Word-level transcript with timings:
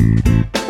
Mm-hmm. 0.00 0.69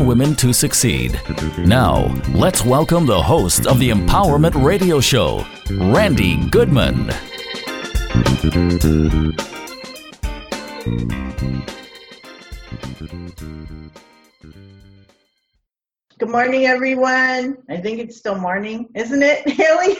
Women 0.01 0.35
to 0.35 0.51
Succeed. 0.51 1.19
Now, 1.59 2.13
let's 2.33 2.65
welcome 2.65 3.05
the 3.05 3.21
host 3.21 3.67
of 3.67 3.79
the 3.79 3.89
Empowerment 3.89 4.61
Radio 4.63 4.99
Show, 4.99 5.45
Randi 5.69 6.37
Goodman. 6.49 7.07
Good 16.21 16.29
morning, 16.29 16.65
everyone. 16.65 17.57
I 17.69 17.77
think 17.77 17.99
it's 17.99 18.17
still 18.17 18.35
morning, 18.37 18.89
isn't 18.95 19.23
it, 19.23 19.47
Hailey? 19.49 19.97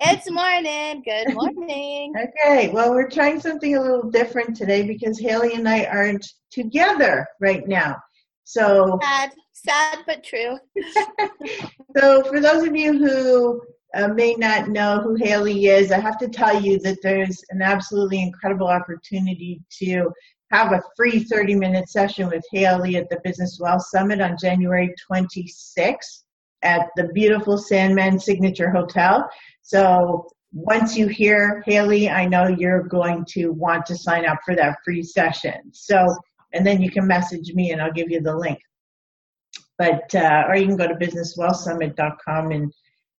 it's 0.00 0.30
morning. 0.30 1.02
Good 1.04 1.34
morning. 1.34 2.12
okay, 2.44 2.68
well, 2.68 2.92
we're 2.92 3.10
trying 3.10 3.40
something 3.40 3.76
a 3.76 3.80
little 3.80 4.10
different 4.10 4.56
today 4.56 4.86
because 4.86 5.18
Hailey 5.18 5.54
and 5.54 5.68
I 5.68 5.86
aren't 5.86 6.26
together 6.50 7.26
right 7.40 7.66
now. 7.66 7.96
So 8.44 8.98
sad, 9.02 9.32
sad 9.52 9.98
but 10.06 10.24
true. 10.24 10.58
so, 11.96 12.24
for 12.24 12.40
those 12.40 12.66
of 12.66 12.74
you 12.74 12.98
who 12.98 13.62
uh, 13.94 14.08
may 14.08 14.34
not 14.34 14.68
know 14.68 15.00
who 15.00 15.14
Hailey 15.14 15.66
is, 15.66 15.92
I 15.92 16.00
have 16.00 16.18
to 16.18 16.28
tell 16.28 16.60
you 16.60 16.78
that 16.80 16.98
there's 17.02 17.42
an 17.50 17.62
absolutely 17.62 18.22
incredible 18.22 18.68
opportunity 18.68 19.60
to 19.78 20.10
have 20.50 20.72
a 20.72 20.82
free 20.96 21.20
30 21.24 21.54
minute 21.54 21.88
session 21.88 22.28
with 22.28 22.44
Hailey 22.52 22.96
at 22.96 23.08
the 23.08 23.20
Business 23.24 23.58
Wealth 23.60 23.86
Summit 23.86 24.20
on 24.20 24.36
January 24.40 24.94
26th 25.10 26.24
at 26.62 26.88
the 26.96 27.08
beautiful 27.14 27.58
Sandman 27.58 28.18
Signature 28.18 28.70
Hotel. 28.70 29.28
So 29.62 30.28
once 30.52 30.96
you 30.96 31.08
hear 31.08 31.62
Hailey, 31.66 32.10
I 32.10 32.26
know 32.26 32.46
you're 32.46 32.82
going 32.82 33.24
to 33.30 33.48
want 33.48 33.86
to 33.86 33.96
sign 33.96 34.26
up 34.26 34.38
for 34.44 34.54
that 34.54 34.76
free 34.84 35.02
session. 35.02 35.54
So, 35.72 36.14
and 36.52 36.66
then 36.66 36.82
you 36.82 36.90
can 36.90 37.06
message 37.06 37.52
me 37.54 37.72
and 37.72 37.80
I'll 37.80 37.92
give 37.92 38.10
you 38.10 38.20
the 38.20 38.36
link. 38.36 38.58
But, 39.78 40.14
uh, 40.14 40.44
or 40.48 40.56
you 40.56 40.66
can 40.66 40.76
go 40.76 40.86
to 40.86 40.94
businesswealthsummit.com 40.94 42.52
and 42.52 42.72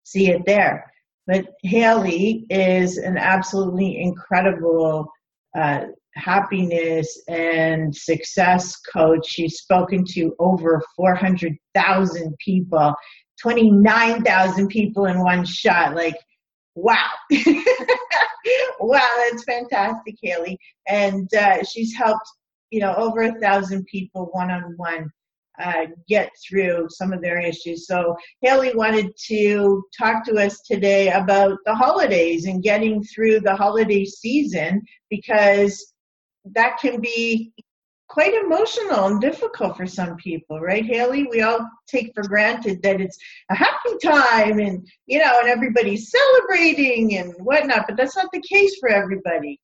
see 0.04 0.30
it 0.30 0.42
there. 0.46 0.92
But 1.26 1.46
Hailey 1.62 2.46
is 2.50 2.98
an 2.98 3.16
absolutely 3.16 4.00
incredible 4.00 5.10
uh, 5.56 5.86
happiness 6.14 7.22
and 7.28 7.94
success 7.94 8.76
coach. 8.76 9.26
She's 9.26 9.58
spoken 9.58 10.04
to 10.10 10.34
over 10.38 10.82
400,000 10.96 12.36
people, 12.38 12.94
29,000 13.40 14.68
people 14.68 15.06
in 15.06 15.20
one 15.20 15.44
shot. 15.44 15.94
Like, 15.94 16.16
wow. 16.74 17.10
wow, 18.80 19.08
that's 19.30 19.44
fantastic, 19.44 20.16
Hailey. 20.22 20.58
And 20.88 21.32
uh, 21.34 21.62
she's 21.64 21.94
helped, 21.94 22.28
you 22.72 22.80
know, 22.80 22.94
over 22.94 23.22
a 23.22 23.38
thousand 23.38 23.84
people 23.84 24.30
one 24.32 24.50
on 24.50 24.74
one 24.76 25.08
get 26.08 26.30
through 26.48 26.88
some 26.88 27.12
of 27.12 27.20
their 27.20 27.38
issues. 27.38 27.86
So 27.86 28.16
Hailey 28.40 28.74
wanted 28.74 29.12
to 29.28 29.84
talk 29.96 30.24
to 30.24 30.34
us 30.36 30.60
today 30.62 31.10
about 31.10 31.58
the 31.66 31.74
holidays 31.74 32.46
and 32.46 32.62
getting 32.62 33.04
through 33.04 33.40
the 33.40 33.54
holiday 33.54 34.04
season 34.04 34.82
because 35.10 35.92
that 36.46 36.78
can 36.80 37.00
be 37.00 37.52
quite 38.08 38.34
emotional 38.34 39.06
and 39.06 39.20
difficult 39.20 39.76
for 39.76 39.86
some 39.86 40.16
people, 40.16 40.58
right, 40.60 40.84
Haley? 40.84 41.28
We 41.30 41.42
all 41.42 41.68
take 41.86 42.12
for 42.14 42.24
granted 42.24 42.82
that 42.82 43.00
it's 43.00 43.16
a 43.50 43.54
happy 43.54 43.96
time 44.02 44.58
and, 44.58 44.86
you 45.06 45.18
know, 45.18 45.38
and 45.40 45.48
everybody's 45.48 46.10
celebrating 46.10 47.16
and 47.18 47.34
whatnot, 47.38 47.84
but 47.86 47.96
that's 47.96 48.16
not 48.16 48.28
the 48.32 48.42
case 48.42 48.74
for 48.80 48.88
everybody, 48.88 49.60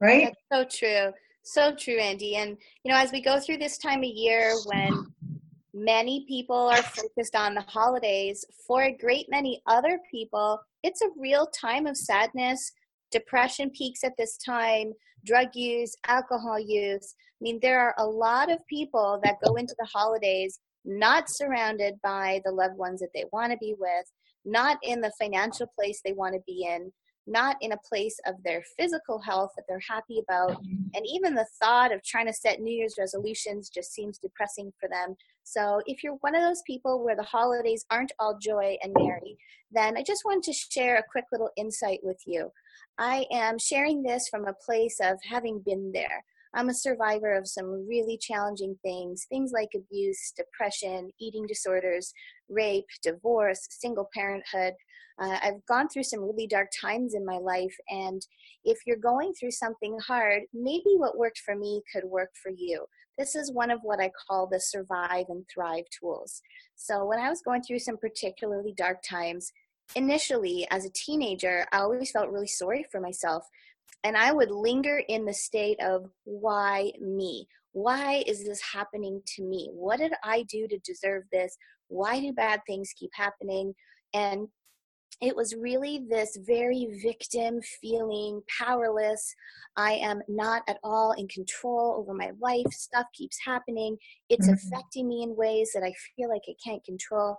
right? 0.00 0.32
That's 0.50 0.70
so 0.70 0.86
true. 0.86 1.12
So 1.44 1.74
true, 1.74 1.98
Andy. 1.98 2.36
And, 2.36 2.56
you 2.84 2.90
know, 2.90 2.98
as 2.98 3.12
we 3.12 3.20
go 3.20 3.38
through 3.38 3.58
this 3.58 3.76
time 3.76 3.98
of 3.98 4.08
year 4.08 4.54
when 4.64 5.06
many 5.74 6.24
people 6.26 6.56
are 6.56 6.82
focused 6.82 7.36
on 7.36 7.54
the 7.54 7.60
holidays, 7.60 8.44
for 8.66 8.84
a 8.84 8.96
great 8.96 9.26
many 9.28 9.60
other 9.66 10.00
people, 10.10 10.58
it's 10.82 11.02
a 11.02 11.10
real 11.18 11.46
time 11.48 11.86
of 11.86 11.98
sadness. 11.98 12.72
Depression 13.10 13.70
peaks 13.70 14.04
at 14.04 14.16
this 14.16 14.38
time, 14.38 14.94
drug 15.26 15.48
use, 15.54 15.94
alcohol 16.06 16.58
use. 16.58 17.14
I 17.14 17.40
mean, 17.42 17.58
there 17.60 17.78
are 17.78 17.94
a 17.98 18.06
lot 18.06 18.50
of 18.50 18.66
people 18.66 19.20
that 19.22 19.36
go 19.44 19.56
into 19.56 19.74
the 19.78 19.88
holidays 19.92 20.58
not 20.86 21.28
surrounded 21.28 21.94
by 22.02 22.40
the 22.46 22.52
loved 22.52 22.78
ones 22.78 23.00
that 23.00 23.10
they 23.14 23.24
want 23.32 23.52
to 23.52 23.58
be 23.58 23.74
with, 23.78 24.06
not 24.46 24.78
in 24.82 25.02
the 25.02 25.12
financial 25.20 25.66
place 25.78 26.00
they 26.02 26.12
want 26.14 26.34
to 26.34 26.40
be 26.46 26.66
in, 26.70 26.90
not 27.26 27.56
in 27.60 27.72
a 27.72 27.78
place 27.88 28.18
of 28.26 28.34
their 28.44 28.62
physical 28.78 29.20
health 29.20 29.50
that 29.56 29.64
they're 29.68 29.80
happy 29.88 30.22
about. 30.22 30.50
Mm-hmm. 30.50 30.88
And 30.94 31.06
even 31.06 31.34
the 31.34 31.46
thought 31.60 31.92
of 31.92 32.02
trying 32.02 32.26
to 32.26 32.32
set 32.32 32.60
New 32.60 32.74
Year's 32.74 32.96
resolutions 32.98 33.70
just 33.70 33.92
seems 33.92 34.18
depressing 34.18 34.72
for 34.78 34.88
them. 34.88 35.16
So, 35.42 35.80
if 35.86 36.02
you're 36.02 36.14
one 36.20 36.34
of 36.34 36.42
those 36.42 36.62
people 36.66 37.04
where 37.04 37.16
the 37.16 37.22
holidays 37.22 37.84
aren't 37.90 38.12
all 38.18 38.38
joy 38.40 38.76
and 38.82 38.94
merry, 38.98 39.36
then 39.70 39.96
I 39.96 40.02
just 40.02 40.24
wanted 40.24 40.44
to 40.44 40.52
share 40.52 40.96
a 40.96 41.10
quick 41.10 41.24
little 41.32 41.50
insight 41.56 42.00
with 42.02 42.20
you. 42.26 42.50
I 42.98 43.26
am 43.32 43.58
sharing 43.58 44.02
this 44.02 44.28
from 44.30 44.46
a 44.46 44.54
place 44.54 44.98
of 45.02 45.18
having 45.28 45.60
been 45.64 45.92
there. 45.92 46.24
I'm 46.54 46.68
a 46.68 46.74
survivor 46.74 47.34
of 47.34 47.48
some 47.48 47.86
really 47.88 48.16
challenging 48.16 48.76
things, 48.82 49.26
things 49.28 49.50
like 49.52 49.70
abuse, 49.74 50.32
depression, 50.36 51.10
eating 51.20 51.46
disorders, 51.46 52.12
rape, 52.48 52.86
divorce, 53.02 53.66
single 53.70 54.08
parenthood. 54.14 54.74
Uh, 55.20 55.38
I've 55.42 55.64
gone 55.66 55.88
through 55.88 56.02
some 56.04 56.20
really 56.20 56.46
dark 56.46 56.68
times 56.80 57.14
in 57.14 57.24
my 57.24 57.36
life, 57.36 57.74
and 57.88 58.20
if 58.64 58.78
you're 58.86 58.96
going 58.96 59.32
through 59.32 59.52
something 59.52 59.98
hard, 60.04 60.42
maybe 60.52 60.94
what 60.96 61.18
worked 61.18 61.38
for 61.38 61.54
me 61.54 61.82
could 61.92 62.04
work 62.04 62.30
for 62.42 62.50
you. 62.50 62.86
This 63.16 63.36
is 63.36 63.52
one 63.52 63.70
of 63.70 63.80
what 63.82 64.00
I 64.00 64.10
call 64.26 64.48
the 64.48 64.58
survive 64.58 65.26
and 65.28 65.44
thrive 65.52 65.84
tools. 66.00 66.42
So, 66.74 67.04
when 67.04 67.20
I 67.20 67.30
was 67.30 67.42
going 67.42 67.62
through 67.62 67.78
some 67.78 67.96
particularly 67.96 68.74
dark 68.76 68.98
times, 69.08 69.52
initially 69.94 70.66
as 70.70 70.84
a 70.84 70.90
teenager, 70.90 71.66
I 71.72 71.78
always 71.78 72.10
felt 72.10 72.30
really 72.30 72.48
sorry 72.48 72.84
for 72.90 73.00
myself. 73.00 73.46
And 74.02 74.16
I 74.16 74.32
would 74.32 74.50
linger 74.50 75.02
in 75.08 75.24
the 75.24 75.32
state 75.32 75.80
of 75.80 76.10
why 76.24 76.92
me? 77.00 77.46
Why 77.72 78.22
is 78.26 78.44
this 78.44 78.60
happening 78.60 79.22
to 79.34 79.42
me? 79.42 79.70
What 79.72 79.98
did 79.98 80.12
I 80.22 80.44
do 80.44 80.68
to 80.68 80.78
deserve 80.78 81.24
this? 81.32 81.56
Why 81.88 82.20
do 82.20 82.32
bad 82.32 82.60
things 82.66 82.92
keep 82.96 83.10
happening? 83.14 83.74
And 84.12 84.48
it 85.20 85.36
was 85.36 85.54
really 85.54 86.02
this 86.08 86.36
very 86.46 86.88
victim 87.02 87.60
feeling, 87.80 88.42
powerless. 88.58 89.34
I 89.76 89.92
am 89.92 90.22
not 90.28 90.62
at 90.68 90.78
all 90.82 91.12
in 91.12 91.28
control 91.28 91.96
over 91.98 92.14
my 92.14 92.30
life. 92.40 92.66
Stuff 92.70 93.06
keeps 93.14 93.38
happening. 93.44 93.96
It's 94.28 94.48
mm-hmm. 94.48 94.54
affecting 94.54 95.08
me 95.08 95.22
in 95.22 95.36
ways 95.36 95.70
that 95.74 95.84
I 95.84 95.92
feel 96.16 96.28
like 96.28 96.42
I 96.48 96.54
can't 96.64 96.84
control. 96.84 97.36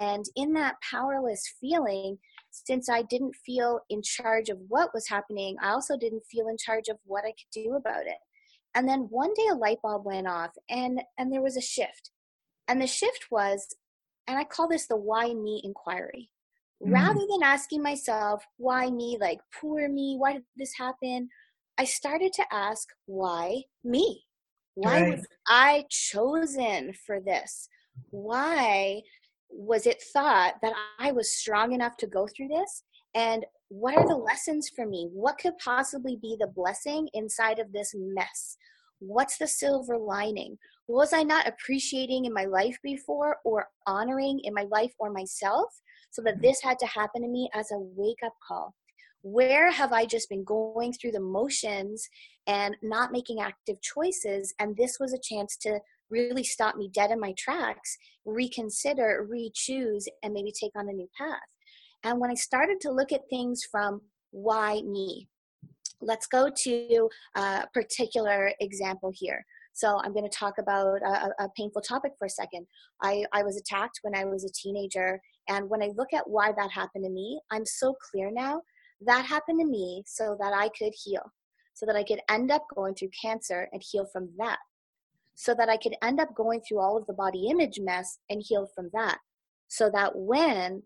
And 0.00 0.24
in 0.36 0.52
that 0.54 0.76
powerless 0.90 1.42
feeling, 1.60 2.18
since 2.50 2.88
I 2.88 3.02
didn't 3.02 3.34
feel 3.44 3.80
in 3.90 4.02
charge 4.02 4.48
of 4.48 4.58
what 4.68 4.90
was 4.94 5.08
happening, 5.08 5.56
I 5.62 5.70
also 5.70 5.96
didn't 5.96 6.26
feel 6.30 6.48
in 6.48 6.56
charge 6.58 6.88
of 6.88 6.98
what 7.04 7.24
I 7.24 7.30
could 7.30 7.50
do 7.52 7.74
about 7.74 8.06
it. 8.06 8.18
And 8.74 8.88
then 8.88 9.06
one 9.10 9.32
day 9.34 9.46
a 9.50 9.54
light 9.54 9.78
bulb 9.82 10.04
went 10.04 10.26
off 10.26 10.50
and, 10.68 11.00
and 11.18 11.32
there 11.32 11.42
was 11.42 11.56
a 11.56 11.62
shift. 11.62 12.10
And 12.68 12.80
the 12.80 12.86
shift 12.86 13.26
was, 13.30 13.74
and 14.26 14.38
I 14.38 14.44
call 14.44 14.68
this 14.68 14.86
the 14.86 14.96
why 14.96 15.32
me 15.34 15.60
inquiry 15.64 16.30
mm. 16.84 16.92
rather 16.92 17.20
than 17.30 17.42
asking 17.42 17.82
myself, 17.82 18.44
why 18.56 18.90
me? 18.90 19.16
Like, 19.20 19.40
poor 19.60 19.88
me, 19.88 20.16
why 20.18 20.34
did 20.34 20.44
this 20.56 20.74
happen? 20.76 21.28
I 21.78 21.84
started 21.84 22.32
to 22.34 22.44
ask, 22.52 22.88
why 23.06 23.62
me? 23.82 24.24
Why 24.74 25.02
right. 25.02 25.16
was 25.16 25.26
I 25.48 25.84
chosen 25.88 26.92
for 27.06 27.20
this? 27.20 27.68
Why 28.10 29.02
was 29.50 29.86
it 29.86 30.02
thought 30.12 30.54
that 30.62 30.72
I 30.98 31.12
was 31.12 31.30
strong 31.30 31.72
enough 31.72 31.96
to 31.98 32.06
go 32.06 32.26
through 32.26 32.48
this? 32.48 32.82
And 33.14 33.44
what 33.68 33.96
are 33.96 34.06
the 34.06 34.16
lessons 34.16 34.68
for 34.68 34.86
me? 34.86 35.08
What 35.12 35.38
could 35.38 35.56
possibly 35.58 36.16
be 36.20 36.36
the 36.38 36.48
blessing 36.48 37.08
inside 37.14 37.58
of 37.58 37.72
this 37.72 37.94
mess? 37.96 38.56
What's 38.98 39.38
the 39.38 39.46
silver 39.46 39.96
lining? 39.96 40.58
Was 40.88 41.12
I 41.12 41.22
not 41.22 41.46
appreciating 41.46 42.24
in 42.24 42.32
my 42.32 42.44
life 42.44 42.78
before 42.82 43.38
or 43.44 43.68
honoring 43.86 44.40
in 44.44 44.54
my 44.54 44.64
life 44.70 44.92
or 44.98 45.10
myself? 45.10 45.68
So 46.14 46.22
that 46.22 46.40
this 46.40 46.62
had 46.62 46.78
to 46.78 46.86
happen 46.86 47.22
to 47.22 47.28
me 47.28 47.50
as 47.54 47.72
a 47.72 47.78
wake 47.78 48.20
up 48.24 48.34
call. 48.46 48.72
Where 49.22 49.68
have 49.72 49.92
I 49.92 50.06
just 50.06 50.28
been 50.28 50.44
going 50.44 50.92
through 50.92 51.10
the 51.10 51.20
motions 51.20 52.08
and 52.46 52.76
not 52.82 53.10
making 53.10 53.40
active 53.40 53.82
choices? 53.82 54.54
And 54.60 54.76
this 54.76 54.98
was 55.00 55.12
a 55.12 55.18
chance 55.18 55.56
to 55.62 55.80
really 56.10 56.44
stop 56.44 56.76
me 56.76 56.88
dead 56.94 57.10
in 57.10 57.18
my 57.18 57.34
tracks, 57.36 57.96
reconsider, 58.24 59.26
re 59.28 59.50
choose, 59.52 60.06
and 60.22 60.32
maybe 60.32 60.52
take 60.52 60.70
on 60.76 60.88
a 60.88 60.92
new 60.92 61.08
path. 61.18 61.40
And 62.04 62.20
when 62.20 62.30
I 62.30 62.34
started 62.34 62.80
to 62.82 62.92
look 62.92 63.10
at 63.10 63.28
things 63.28 63.64
from 63.68 64.02
why 64.30 64.82
me, 64.82 65.26
let's 66.00 66.28
go 66.28 66.48
to 66.48 67.08
a 67.34 67.64
particular 67.74 68.52
example 68.60 69.10
here. 69.12 69.44
So 69.72 69.98
I'm 70.04 70.12
going 70.12 70.28
to 70.28 70.38
talk 70.38 70.58
about 70.58 71.02
a, 71.02 71.44
a, 71.44 71.48
painful 71.56 71.82
topic 71.82 72.12
for 72.16 72.26
a 72.26 72.30
second. 72.30 72.64
I, 73.02 73.24
I 73.32 73.42
was 73.42 73.56
attacked 73.56 73.98
when 74.02 74.14
I 74.14 74.24
was 74.24 74.44
a 74.44 74.52
teenager. 74.52 75.20
And 75.48 75.68
when 75.68 75.82
I 75.82 75.90
look 75.96 76.12
at 76.12 76.28
why 76.28 76.52
that 76.52 76.70
happened 76.70 77.04
to 77.04 77.10
me, 77.10 77.40
I'm 77.50 77.66
so 77.66 77.94
clear 78.10 78.30
now 78.30 78.62
that 79.06 79.26
happened 79.26 79.60
to 79.60 79.66
me 79.66 80.02
so 80.06 80.36
that 80.40 80.52
I 80.54 80.68
could 80.78 80.92
heal, 80.94 81.22
so 81.74 81.86
that 81.86 81.96
I 81.96 82.04
could 82.04 82.20
end 82.30 82.50
up 82.50 82.64
going 82.74 82.94
through 82.94 83.10
cancer 83.20 83.68
and 83.72 83.82
heal 83.84 84.06
from 84.12 84.30
that, 84.38 84.58
so 85.34 85.54
that 85.54 85.68
I 85.68 85.76
could 85.76 85.94
end 86.02 86.20
up 86.20 86.34
going 86.34 86.60
through 86.60 86.80
all 86.80 86.96
of 86.96 87.06
the 87.06 87.12
body 87.12 87.48
image 87.48 87.80
mess 87.80 88.18
and 88.30 88.42
heal 88.44 88.68
from 88.74 88.90
that, 88.94 89.18
so 89.68 89.90
that 89.90 90.12
when 90.14 90.82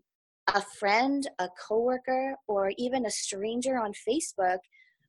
a 0.55 0.62
friend, 0.78 1.28
a 1.38 1.49
coworker, 1.69 2.34
or 2.46 2.72
even 2.78 3.04
a 3.06 3.11
stranger 3.11 3.78
on 3.78 3.93
Facebook 4.08 4.58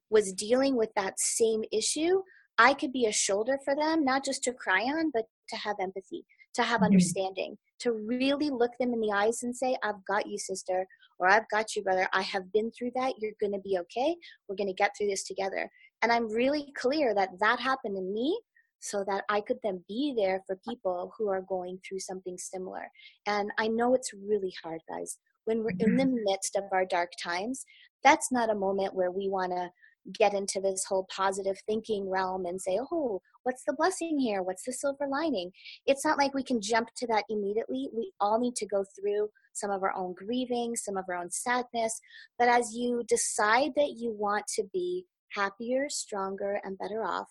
was 0.09 0.33
dealing 0.33 0.75
with 0.75 0.89
that 0.95 1.19
same 1.19 1.63
issue, 1.71 2.21
I 2.57 2.73
could 2.73 2.91
be 2.91 3.05
a 3.05 3.11
shoulder 3.11 3.57
for 3.63 3.73
them, 3.75 4.03
not 4.03 4.25
just 4.25 4.43
to 4.43 4.53
cry 4.53 4.81
on, 4.81 5.11
but 5.13 5.25
to 5.49 5.55
have 5.55 5.77
empathy, 5.79 6.25
to 6.55 6.63
have 6.63 6.77
mm-hmm. 6.77 6.85
understanding, 6.85 7.57
to 7.79 7.93
really 7.93 8.49
look 8.49 8.71
them 8.79 8.93
in 8.93 9.01
the 9.01 9.11
eyes 9.11 9.43
and 9.43 9.55
say, 9.55 9.77
I've 9.83 10.03
got 10.07 10.27
you, 10.27 10.37
sister, 10.37 10.85
or 11.19 11.29
I've 11.29 11.49
got 11.49 11.75
you, 11.75 11.83
brother. 11.83 12.07
I 12.13 12.21
have 12.21 12.51
been 12.51 12.71
through 12.71 12.91
that. 12.95 13.13
You're 13.19 13.33
going 13.39 13.53
to 13.53 13.59
be 13.59 13.77
okay. 13.79 14.15
We're 14.47 14.55
going 14.55 14.67
to 14.67 14.73
get 14.73 14.91
through 14.97 15.07
this 15.07 15.23
together. 15.23 15.69
And 16.01 16.11
I'm 16.11 16.31
really 16.31 16.71
clear 16.77 17.13
that 17.15 17.29
that 17.39 17.59
happened 17.59 17.95
to 17.97 18.01
me 18.01 18.39
so 18.79 19.03
that 19.07 19.25
I 19.29 19.41
could 19.41 19.57
then 19.61 19.83
be 19.87 20.13
there 20.15 20.41
for 20.47 20.57
people 20.67 21.11
who 21.17 21.27
are 21.27 21.41
going 21.41 21.79
through 21.87 21.99
something 21.99 22.37
similar. 22.37 22.87
And 23.27 23.51
I 23.57 23.67
know 23.67 23.93
it's 23.93 24.13
really 24.13 24.53
hard, 24.63 24.79
guys. 24.89 25.17
When 25.45 25.59
we're 25.59 25.71
in 25.79 25.97
the 25.97 26.03
mm-hmm. 26.03 26.23
midst 26.23 26.55
of 26.55 26.63
our 26.71 26.85
dark 26.85 27.11
times, 27.21 27.65
that's 28.03 28.31
not 28.31 28.49
a 28.49 28.55
moment 28.55 28.93
where 28.93 29.11
we 29.11 29.27
want 29.27 29.51
to 29.51 29.69
get 30.17 30.33
into 30.33 30.61
this 30.61 30.85
whole 30.85 31.05
positive 31.13 31.57
thinking 31.65 32.09
realm 32.09 32.45
and 32.45 32.61
say, 32.61 32.79
oh, 32.91 33.21
what's 33.43 33.63
the 33.65 33.73
blessing 33.73 34.19
here? 34.19 34.41
What's 34.41 34.63
the 34.63 34.73
silver 34.73 35.07
lining? 35.07 35.51
It's 35.85 36.05
not 36.05 36.17
like 36.17 36.33
we 36.33 36.43
can 36.43 36.61
jump 36.61 36.89
to 36.97 37.07
that 37.07 37.25
immediately. 37.29 37.89
We 37.93 38.11
all 38.19 38.39
need 38.39 38.55
to 38.57 38.65
go 38.65 38.83
through 38.99 39.29
some 39.53 39.71
of 39.71 39.83
our 39.83 39.93
own 39.95 40.13
grieving, 40.13 40.75
some 40.75 40.97
of 40.97 41.05
our 41.09 41.15
own 41.15 41.31
sadness. 41.31 41.99
But 42.37 42.49
as 42.49 42.73
you 42.73 43.03
decide 43.07 43.71
that 43.75 43.95
you 43.97 44.11
want 44.11 44.45
to 44.55 44.63
be 44.73 45.05
happier, 45.33 45.89
stronger, 45.89 46.59
and 46.63 46.77
better 46.77 47.03
off, 47.03 47.27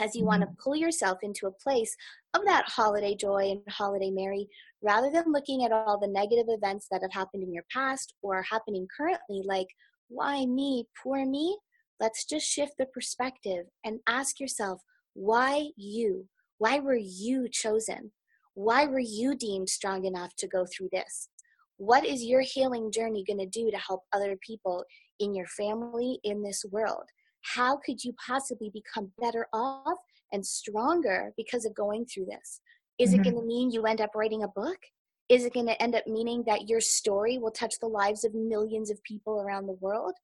as 0.00 0.16
you 0.16 0.24
want 0.24 0.40
to 0.40 0.46
mm-hmm. 0.46 0.62
pull 0.62 0.76
yourself 0.76 1.18
into 1.22 1.46
a 1.46 1.52
place 1.52 1.94
of 2.34 2.44
that 2.46 2.64
holiday 2.66 3.14
joy 3.14 3.50
and 3.50 3.60
holiday 3.68 4.10
merry, 4.10 4.48
rather 4.82 5.10
than 5.10 5.32
looking 5.32 5.64
at 5.64 5.72
all 5.72 5.98
the 5.98 6.08
negative 6.08 6.46
events 6.48 6.86
that 6.90 7.02
have 7.02 7.12
happened 7.12 7.42
in 7.42 7.52
your 7.52 7.64
past 7.72 8.14
or 8.22 8.36
are 8.36 8.46
happening 8.50 8.86
currently, 8.96 9.42
like, 9.44 9.68
why 10.08 10.46
me, 10.46 10.86
poor 11.02 11.26
me? 11.26 11.56
let's 12.00 12.24
just 12.24 12.46
shift 12.46 12.72
the 12.78 12.86
perspective 12.86 13.66
and 13.84 14.00
ask 14.08 14.40
yourself 14.40 14.80
why 15.14 15.68
you? 15.76 16.26
Why 16.58 16.78
were 16.78 16.96
you 16.96 17.48
chosen? 17.50 18.12
Why 18.54 18.86
were 18.86 18.98
you 18.98 19.34
deemed 19.34 19.68
strong 19.68 20.04
enough 20.04 20.34
to 20.36 20.48
go 20.48 20.66
through 20.66 20.90
this? 20.92 21.28
What 21.76 22.04
is 22.04 22.22
your 22.22 22.42
healing 22.42 22.92
journey 22.92 23.24
going 23.26 23.38
to 23.38 23.46
do 23.46 23.70
to 23.70 23.78
help 23.78 24.02
other 24.12 24.36
people 24.46 24.84
in 25.18 25.34
your 25.34 25.46
family, 25.46 26.20
in 26.24 26.42
this 26.42 26.64
world? 26.70 27.04
How 27.42 27.78
could 27.78 28.04
you 28.04 28.14
possibly 28.26 28.70
become 28.70 29.12
better 29.18 29.46
off 29.52 29.98
and 30.32 30.44
stronger 30.44 31.32
because 31.36 31.64
of 31.64 31.74
going 31.74 32.04
through 32.04 32.26
this? 32.26 32.60
Is 32.98 33.10
mm-hmm. 33.10 33.20
it 33.20 33.24
going 33.24 33.36
to 33.36 33.46
mean 33.46 33.70
you 33.70 33.86
end 33.86 34.02
up 34.02 34.14
writing 34.14 34.42
a 34.42 34.48
book? 34.48 34.78
Is 35.30 35.44
it 35.44 35.54
going 35.54 35.66
to 35.66 35.82
end 35.82 35.94
up 35.94 36.06
meaning 36.06 36.42
that 36.46 36.68
your 36.68 36.80
story 36.80 37.38
will 37.38 37.52
touch 37.52 37.74
the 37.80 37.86
lives 37.86 38.24
of 38.24 38.34
millions 38.34 38.90
of 38.90 39.02
people 39.04 39.40
around 39.40 39.66
the 39.66 39.78
world? 39.80 40.14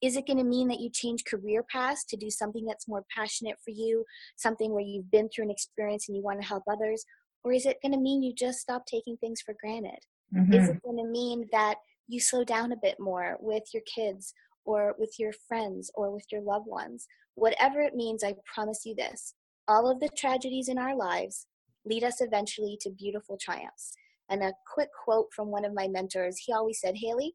Is 0.00 0.16
it 0.16 0.26
going 0.26 0.38
to 0.38 0.44
mean 0.44 0.68
that 0.68 0.80
you 0.80 0.90
change 0.90 1.24
career 1.24 1.64
paths 1.70 2.04
to 2.06 2.16
do 2.16 2.30
something 2.30 2.64
that's 2.64 2.88
more 2.88 3.04
passionate 3.14 3.56
for 3.64 3.70
you, 3.70 4.04
something 4.36 4.72
where 4.72 4.84
you've 4.84 5.10
been 5.10 5.28
through 5.28 5.44
an 5.46 5.50
experience 5.50 6.08
and 6.08 6.16
you 6.16 6.22
want 6.22 6.40
to 6.40 6.46
help 6.46 6.62
others? 6.70 7.04
Or 7.44 7.52
is 7.52 7.66
it 7.66 7.78
going 7.82 7.92
to 7.92 7.98
mean 7.98 8.22
you 8.22 8.32
just 8.34 8.60
stop 8.60 8.86
taking 8.86 9.16
things 9.16 9.40
for 9.40 9.54
granted? 9.60 9.98
Mm-hmm. 10.34 10.52
Is 10.52 10.68
it 10.68 10.82
going 10.82 10.98
to 10.98 11.10
mean 11.10 11.48
that 11.52 11.76
you 12.06 12.20
slow 12.20 12.44
down 12.44 12.72
a 12.72 12.76
bit 12.80 12.96
more 13.00 13.36
with 13.40 13.64
your 13.72 13.82
kids 13.92 14.34
or 14.64 14.94
with 14.98 15.14
your 15.18 15.32
friends 15.48 15.90
or 15.94 16.10
with 16.12 16.26
your 16.30 16.42
loved 16.42 16.66
ones? 16.66 17.06
Whatever 17.34 17.80
it 17.80 17.94
means, 17.94 18.22
I 18.22 18.34
promise 18.52 18.82
you 18.84 18.94
this 18.94 19.34
all 19.68 19.90
of 19.90 20.00
the 20.00 20.08
tragedies 20.16 20.68
in 20.68 20.78
our 20.78 20.96
lives 20.96 21.46
lead 21.84 22.02
us 22.02 22.20
eventually 22.20 22.78
to 22.80 22.90
beautiful 22.90 23.36
triumphs. 23.40 23.92
And 24.30 24.42
a 24.42 24.52
quick 24.74 24.88
quote 25.04 25.28
from 25.34 25.48
one 25.48 25.64
of 25.64 25.74
my 25.74 25.88
mentors 25.88 26.38
he 26.38 26.52
always 26.52 26.80
said, 26.80 26.96
Hailey, 26.96 27.34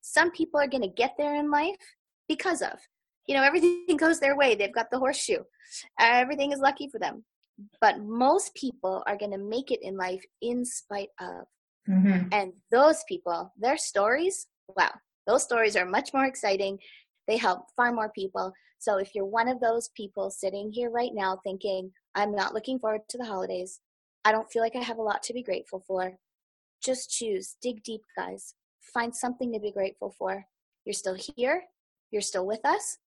some 0.00 0.30
people 0.30 0.58
are 0.60 0.68
going 0.68 0.82
to 0.82 0.88
get 0.88 1.14
there 1.18 1.34
in 1.34 1.50
life 1.50 1.76
because 2.28 2.62
of. 2.62 2.78
You 3.26 3.36
know, 3.36 3.42
everything 3.42 3.86
goes 3.96 4.20
their 4.20 4.36
way. 4.36 4.54
They've 4.54 4.74
got 4.74 4.90
the 4.90 4.98
horseshoe. 4.98 5.44
Everything 5.98 6.52
is 6.52 6.60
lucky 6.60 6.88
for 6.88 6.98
them. 6.98 7.24
But 7.80 8.00
most 8.00 8.54
people 8.54 9.02
are 9.06 9.16
going 9.16 9.32
to 9.32 9.38
make 9.38 9.70
it 9.70 9.80
in 9.82 9.96
life 9.96 10.24
in 10.40 10.64
spite 10.64 11.10
of. 11.20 11.46
Mm-hmm. 11.88 12.28
And 12.32 12.52
those 12.70 13.02
people, 13.08 13.52
their 13.58 13.76
stories, 13.76 14.46
wow, 14.76 14.90
those 15.26 15.42
stories 15.42 15.76
are 15.76 15.86
much 15.86 16.12
more 16.14 16.24
exciting. 16.24 16.78
They 17.28 17.36
help 17.36 17.66
far 17.76 17.92
more 17.92 18.10
people. 18.14 18.52
So 18.78 18.96
if 18.96 19.14
you're 19.14 19.26
one 19.26 19.48
of 19.48 19.60
those 19.60 19.90
people 19.96 20.30
sitting 20.30 20.70
here 20.72 20.90
right 20.90 21.12
now 21.14 21.38
thinking, 21.44 21.92
I'm 22.14 22.34
not 22.34 22.54
looking 22.54 22.78
forward 22.78 23.02
to 23.10 23.18
the 23.18 23.24
holidays, 23.24 23.80
I 24.24 24.32
don't 24.32 24.50
feel 24.50 24.62
like 24.62 24.76
I 24.76 24.82
have 24.82 24.98
a 24.98 25.02
lot 25.02 25.22
to 25.24 25.32
be 25.32 25.42
grateful 25.42 25.82
for, 25.86 26.12
just 26.82 27.10
choose, 27.10 27.56
dig 27.62 27.82
deep, 27.84 28.02
guys. 28.16 28.54
Find 28.92 29.14
something 29.14 29.52
to 29.52 29.60
be 29.60 29.70
grateful 29.70 30.14
for. 30.18 30.44
You're 30.84 30.94
still 30.94 31.16
here. 31.36 31.62
You're 32.12 32.22
still 32.22 32.46
with 32.46 32.64
us. 32.64 32.98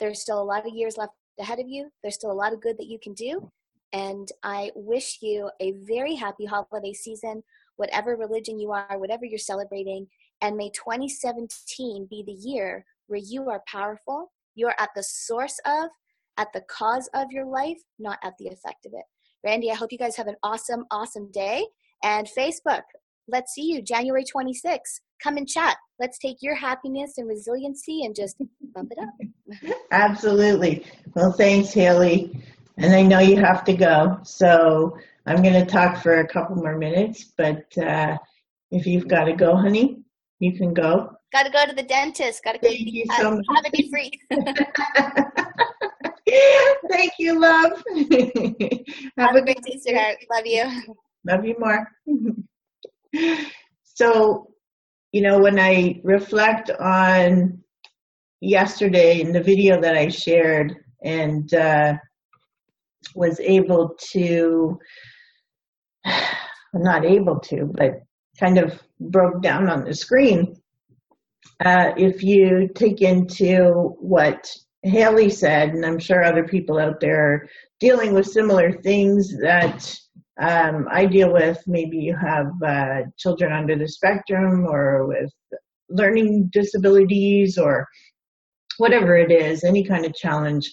There's 0.00 0.20
still 0.20 0.42
a 0.42 0.44
lot 0.44 0.66
of 0.66 0.74
years 0.74 0.96
left 0.96 1.12
ahead 1.38 1.60
of 1.60 1.68
you. 1.68 1.90
There's 2.02 2.16
still 2.16 2.32
a 2.32 2.32
lot 2.32 2.52
of 2.52 2.60
good 2.60 2.76
that 2.78 2.88
you 2.88 2.98
can 3.00 3.14
do. 3.14 3.50
And 3.92 4.28
I 4.42 4.70
wish 4.74 5.18
you 5.22 5.50
a 5.60 5.72
very 5.86 6.14
happy 6.14 6.44
holiday 6.44 6.92
season, 6.92 7.42
whatever 7.76 8.16
religion 8.16 8.58
you 8.58 8.72
are, 8.72 8.98
whatever 8.98 9.24
you're 9.24 9.38
celebrating. 9.38 10.06
And 10.42 10.56
may 10.56 10.70
2017 10.70 12.06
be 12.10 12.22
the 12.26 12.32
year 12.32 12.84
where 13.06 13.20
you 13.22 13.48
are 13.48 13.62
powerful, 13.66 14.32
you 14.54 14.66
are 14.66 14.76
at 14.78 14.90
the 14.94 15.02
source 15.02 15.58
of, 15.64 15.88
at 16.36 16.52
the 16.52 16.62
cause 16.62 17.08
of 17.14 17.30
your 17.30 17.46
life, 17.46 17.78
not 17.98 18.18
at 18.22 18.34
the 18.38 18.48
effect 18.48 18.86
of 18.86 18.92
it. 18.92 19.04
Randi, 19.44 19.70
I 19.70 19.74
hope 19.74 19.92
you 19.92 19.98
guys 19.98 20.16
have 20.16 20.26
an 20.26 20.36
awesome, 20.42 20.84
awesome 20.90 21.30
day. 21.30 21.64
And 22.02 22.28
Facebook, 22.36 22.82
let's 23.28 23.52
see 23.52 23.72
you 23.72 23.82
January 23.82 24.24
26th 24.24 25.00
come 25.22 25.36
and 25.36 25.46
chat. 25.48 25.76
Let's 25.98 26.18
take 26.18 26.38
your 26.40 26.54
happiness 26.54 27.18
and 27.18 27.28
resiliency 27.28 28.04
and 28.04 28.14
just 28.14 28.36
bump 28.74 28.92
it 28.92 28.98
up. 28.98 29.08
Absolutely. 29.90 30.86
Well, 31.14 31.32
thanks, 31.32 31.72
Hailey. 31.72 32.40
And 32.76 32.94
I 32.94 33.02
know 33.02 33.18
you 33.18 33.36
have 33.36 33.64
to 33.64 33.72
go, 33.72 34.20
so 34.22 34.96
I'm 35.26 35.42
going 35.42 35.54
to 35.54 35.66
talk 35.66 36.00
for 36.00 36.20
a 36.20 36.28
couple 36.28 36.54
more 36.56 36.78
minutes. 36.78 37.32
But 37.36 37.76
uh, 37.76 38.16
if 38.70 38.86
you've 38.86 39.08
got 39.08 39.24
to 39.24 39.32
go, 39.32 39.56
honey, 39.56 39.98
you 40.38 40.56
can 40.56 40.72
go. 40.74 41.10
Got 41.32 41.42
to 41.44 41.50
go 41.50 41.66
to 41.66 41.74
the 41.74 41.82
dentist. 41.82 42.44
Got 42.44 42.52
to 42.52 42.58
go. 42.58 42.68
Thank 42.68 42.92
you 42.92 43.04
have, 43.10 43.20
so 43.20 43.32
much. 43.32 43.44
Have 43.54 43.64
it 43.66 43.72
be 43.72 43.90
free. 43.90 44.12
Thank 46.90 47.12
you, 47.18 47.40
love. 47.40 47.82
have, 49.16 49.28
have 49.28 49.34
a 49.34 49.40
great 49.42 49.62
day, 49.62 49.78
sweetheart. 49.80 50.18
Love 50.30 50.46
you. 50.46 50.70
Love 51.24 51.44
you 51.44 51.56
more. 51.58 51.88
So 53.82 54.48
you 55.12 55.22
know, 55.22 55.38
when 55.38 55.58
I 55.58 56.00
reflect 56.04 56.70
on 56.70 57.62
yesterday 58.40 59.20
in 59.20 59.32
the 59.32 59.42
video 59.42 59.80
that 59.80 59.96
I 59.96 60.08
shared 60.08 60.76
and 61.02 61.52
uh, 61.54 61.94
was 63.14 63.40
able 63.40 63.96
to, 64.10 64.78
not 66.74 67.04
able 67.04 67.40
to, 67.40 67.72
but 67.74 68.02
kind 68.38 68.58
of 68.58 68.80
broke 69.00 69.42
down 69.42 69.68
on 69.68 69.84
the 69.84 69.94
screen. 69.94 70.60
Uh, 71.64 71.92
if 71.96 72.22
you 72.22 72.68
take 72.74 73.00
into 73.00 73.96
what 73.98 74.54
Hailey 74.82 75.30
said, 75.30 75.70
and 75.70 75.84
I'm 75.84 75.98
sure 75.98 76.22
other 76.22 76.46
people 76.46 76.78
out 76.78 77.00
there 77.00 77.32
are 77.32 77.48
dealing 77.80 78.12
with 78.12 78.26
similar 78.26 78.72
things 78.72 79.36
that 79.40 79.98
um, 80.40 80.86
I 80.90 81.06
deal 81.06 81.32
with 81.32 81.62
maybe 81.66 81.98
you 81.98 82.16
have 82.16 82.46
uh, 82.64 83.02
children 83.18 83.52
under 83.52 83.76
the 83.76 83.88
spectrum 83.88 84.66
or 84.66 85.06
with 85.06 85.30
learning 85.90 86.50
disabilities 86.52 87.58
or 87.58 87.86
whatever 88.76 89.16
it 89.16 89.32
is, 89.32 89.64
any 89.64 89.84
kind 89.84 90.04
of 90.04 90.14
challenge. 90.14 90.70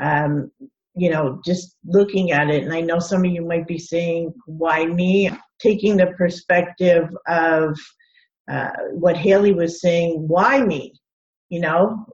Um, 0.00 0.50
you 0.96 1.10
know, 1.10 1.40
just 1.44 1.76
looking 1.84 2.32
at 2.32 2.50
it, 2.50 2.64
and 2.64 2.72
I 2.72 2.80
know 2.80 2.98
some 2.98 3.24
of 3.24 3.30
you 3.30 3.46
might 3.46 3.66
be 3.66 3.78
saying, 3.78 4.32
why 4.46 4.84
me? 4.84 5.30
Taking 5.60 5.96
the 5.96 6.08
perspective 6.18 7.08
of 7.28 7.78
uh, 8.50 8.70
what 8.92 9.16
Hailey 9.16 9.52
was 9.52 9.80
saying, 9.80 10.24
why 10.26 10.60
me? 10.60 10.92
you 11.50 11.60
know, 11.60 12.06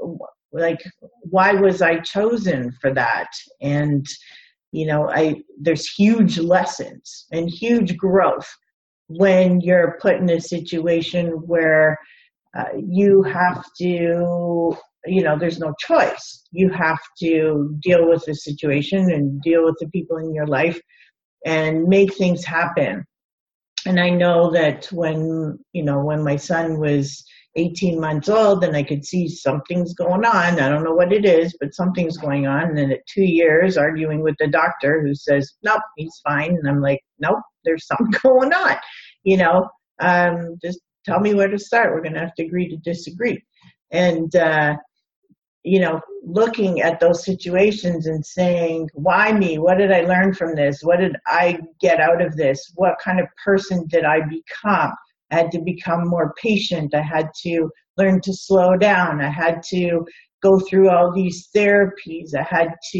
like 0.52 0.82
why 1.22 1.52
was 1.52 1.82
I 1.82 2.00
chosen 2.00 2.72
for 2.80 2.92
that? 2.94 3.28
And 3.60 4.04
you 4.72 4.86
know, 4.86 5.08
I 5.10 5.42
there's 5.60 5.88
huge 5.88 6.38
lessons 6.38 7.26
and 7.32 7.48
huge 7.48 7.96
growth 7.96 8.48
when 9.08 9.60
you're 9.60 9.98
put 10.00 10.16
in 10.16 10.28
a 10.30 10.40
situation 10.40 11.28
where 11.46 11.98
uh, 12.56 12.64
you 12.76 13.22
have 13.22 13.64
to 13.78 14.76
you 15.06 15.22
know 15.22 15.38
there's 15.38 15.58
no 15.58 15.72
choice. 15.78 16.42
You 16.50 16.70
have 16.70 16.98
to 17.20 17.76
deal 17.80 18.08
with 18.08 18.24
the 18.26 18.34
situation 18.34 19.10
and 19.10 19.40
deal 19.40 19.64
with 19.64 19.76
the 19.80 19.88
people 19.88 20.16
in 20.18 20.34
your 20.34 20.46
life 20.46 20.80
and 21.44 21.84
make 21.84 22.14
things 22.14 22.44
happen. 22.44 23.04
And 23.86 24.00
i 24.00 24.10
know 24.10 24.50
that 24.50 24.86
when 24.90 25.58
you 25.72 25.84
know 25.84 26.00
when 26.04 26.24
my 26.24 26.36
son 26.36 26.80
was 26.80 27.24
18 27.56 28.00
months 28.00 28.28
old 28.28 28.64
and 28.64 28.76
i 28.76 28.82
could 28.82 29.04
see 29.04 29.28
something's 29.28 29.94
going 29.94 30.24
on 30.24 30.60
i 30.60 30.68
don't 30.68 30.84
know 30.84 30.94
what 30.94 31.12
it 31.12 31.24
is 31.24 31.56
but 31.60 31.74
something's 31.74 32.16
going 32.16 32.46
on 32.46 32.64
and 32.64 32.78
then 32.78 32.92
at 32.92 33.06
two 33.06 33.24
years 33.24 33.76
arguing 33.76 34.22
with 34.22 34.36
the 34.38 34.48
doctor 34.48 35.02
who 35.02 35.14
says 35.14 35.54
nope 35.62 35.82
he's 35.96 36.20
fine 36.24 36.50
and 36.50 36.68
i'm 36.68 36.80
like 36.80 37.00
nope 37.18 37.40
there's 37.64 37.86
something 37.88 38.14
going 38.22 38.52
on 38.52 38.76
you 39.24 39.36
know 39.36 39.68
um, 39.98 40.58
just 40.62 40.80
tell 41.04 41.20
me 41.20 41.34
where 41.34 41.48
to 41.48 41.58
start 41.58 41.92
we're 41.92 42.02
going 42.02 42.12
to 42.12 42.20
have 42.20 42.34
to 42.34 42.44
agree 42.44 42.68
to 42.68 42.76
disagree 42.78 43.42
and 43.90 44.36
uh, 44.36 44.76
you 45.66 45.80
know, 45.80 46.00
looking 46.22 46.80
at 46.80 47.00
those 47.00 47.24
situations 47.24 48.06
and 48.06 48.24
saying, 48.24 48.88
why 48.94 49.32
me? 49.32 49.58
What 49.58 49.78
did 49.78 49.90
I 49.90 50.02
learn 50.02 50.32
from 50.32 50.54
this? 50.54 50.80
What 50.82 51.00
did 51.00 51.16
I 51.26 51.58
get 51.80 51.98
out 51.98 52.22
of 52.22 52.36
this? 52.36 52.70
What 52.76 53.00
kind 53.02 53.18
of 53.18 53.26
person 53.44 53.84
did 53.88 54.04
I 54.04 54.20
become? 54.20 54.94
I 55.30 55.36
had 55.36 55.50
to 55.52 55.60
become 55.60 56.08
more 56.08 56.34
patient. 56.40 56.94
I 56.94 57.02
had 57.02 57.28
to 57.42 57.68
learn 57.96 58.20
to 58.22 58.32
slow 58.32 58.76
down. 58.76 59.20
I 59.20 59.30
had 59.30 59.62
to 59.70 60.04
go 60.42 60.60
through 60.60 60.90
all 60.90 61.12
these 61.12 61.48
therapies. 61.54 62.34
I 62.38 62.42
had 62.42 62.68
to, 62.92 62.98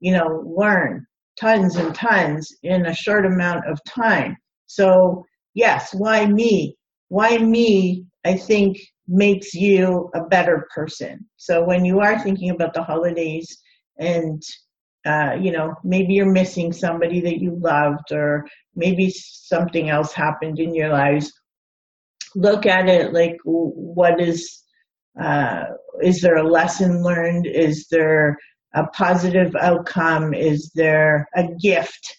you 0.00 0.12
know, 0.12 0.42
learn 0.44 1.06
tons 1.40 1.76
and 1.76 1.94
tons 1.94 2.50
in 2.62 2.86
a 2.86 2.94
short 2.94 3.26
amount 3.26 3.66
of 3.68 3.78
time. 3.84 4.36
So, 4.66 5.24
yes, 5.54 5.94
why 5.94 6.26
me? 6.26 6.76
Why 7.08 7.38
me? 7.38 8.06
I 8.24 8.36
think 8.36 8.78
makes 9.06 9.54
you 9.54 10.10
a 10.14 10.24
better 10.24 10.66
person. 10.74 11.24
So 11.36 11.64
when 11.64 11.84
you 11.84 12.00
are 12.00 12.18
thinking 12.18 12.50
about 12.50 12.74
the 12.74 12.82
holidays 12.82 13.56
and 13.98 14.42
uh, 15.06 15.36
you 15.40 15.52
know, 15.52 15.72
maybe 15.84 16.14
you're 16.14 16.32
missing 16.32 16.72
somebody 16.72 17.20
that 17.20 17.38
you 17.40 17.56
loved, 17.60 18.10
or 18.10 18.44
maybe 18.74 19.08
something 19.08 19.88
else 19.88 20.12
happened 20.12 20.58
in 20.58 20.74
your 20.74 20.88
lives. 20.88 21.32
Look 22.36 22.66
at 22.66 22.88
it 22.88 23.12
like, 23.12 23.38
what 23.44 24.20
is, 24.20 24.62
uh, 25.20 25.64
is 26.02 26.20
there 26.20 26.36
a 26.36 26.48
lesson 26.48 27.02
learned? 27.02 27.46
Is 27.46 27.88
there 27.90 28.36
a 28.74 28.86
positive 28.88 29.56
outcome? 29.56 30.34
Is 30.34 30.70
there 30.74 31.28
a 31.34 31.48
gift? 31.60 32.16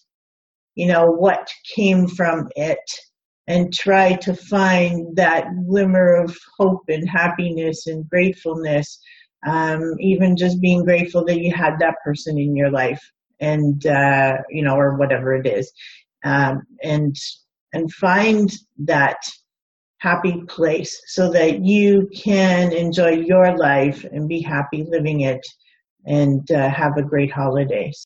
You 0.76 0.88
know, 0.88 1.06
what 1.06 1.48
came 1.76 2.08
from 2.08 2.50
it? 2.56 2.80
and 3.48 3.74
try 3.74 4.14
to 4.14 4.36
find 4.36 5.16
that 5.16 5.48
glimmer 5.68 6.16
of 6.16 6.38
hope 6.58 6.84
and 6.90 7.10
happiness 7.10 7.88
and 7.88 8.08
gratefulness. 8.10 9.00
Um, 9.48 9.94
even 10.00 10.36
just 10.36 10.60
being 10.60 10.84
grateful 10.84 11.24
that 11.26 11.40
you 11.40 11.54
had 11.54 11.80
that 11.80 11.96
person 12.04 12.38
in 12.38 12.56
your 12.56 12.72
life 12.72 13.02
and, 13.40 13.86
uh, 13.86 14.34
you 14.50 14.64
know, 14.64 14.76
or 14.76 14.98
whatever 14.98 15.36
it 15.36 15.46
is. 15.46 15.72
Um, 16.26 16.64
and, 16.84 17.16
and 17.72 17.92
find 17.94 18.52
that 18.80 19.18
happy 20.00 20.44
place 20.48 21.02
so 21.08 21.32
that 21.32 21.64
you 21.64 22.10
can 22.16 22.72
enjoy 22.72 23.12
your 23.12 23.58
life 23.58 24.04
and 24.06 24.28
be 24.28 24.42
happy 24.42 24.86
living 24.88 25.22
it 25.22 25.46
and 26.06 26.50
uh, 26.52 26.70
have 26.70 26.98
a 26.98 27.04
great 27.04 27.32
holidays. 27.32 28.06